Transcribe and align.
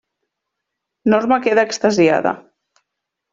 Norma 1.13 1.37
queda 1.43 1.67
extasiada. 1.69 2.33